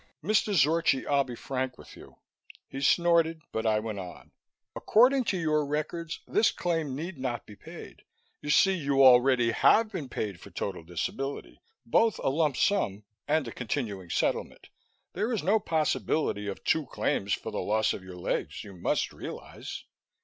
[0.23, 0.55] "Mr.
[0.55, 2.15] Zorchi, I'll be frank with you."
[2.67, 4.31] He snorted, but I went on,
[4.75, 8.01] "According to your records, this claim need not be paid.
[8.41, 13.47] You see, you already have been paid for total disability, both a lump sum and
[13.47, 14.69] a continuing settlement.
[15.13, 19.13] There is no possibility of two claims for the loss of your legs, you must
[19.13, 19.83] realize."